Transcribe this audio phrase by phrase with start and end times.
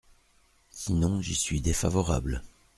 [0.71, 2.41] Sinon, j’y suis défavorable.